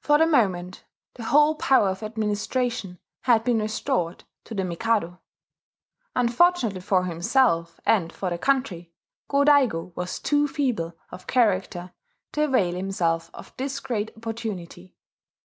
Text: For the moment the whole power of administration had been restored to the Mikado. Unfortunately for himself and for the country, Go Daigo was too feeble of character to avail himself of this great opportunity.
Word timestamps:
For 0.00 0.18
the 0.18 0.26
moment 0.26 0.82
the 1.14 1.22
whole 1.22 1.54
power 1.54 1.88
of 1.90 2.02
administration 2.02 2.98
had 3.20 3.44
been 3.44 3.60
restored 3.60 4.24
to 4.42 4.54
the 4.56 4.64
Mikado. 4.64 5.20
Unfortunately 6.16 6.80
for 6.80 7.04
himself 7.04 7.78
and 7.86 8.12
for 8.12 8.30
the 8.30 8.38
country, 8.38 8.90
Go 9.28 9.44
Daigo 9.44 9.92
was 9.94 10.18
too 10.18 10.48
feeble 10.48 10.94
of 11.12 11.28
character 11.28 11.92
to 12.32 12.42
avail 12.46 12.74
himself 12.74 13.30
of 13.32 13.54
this 13.56 13.78
great 13.78 14.10
opportunity. 14.16 14.96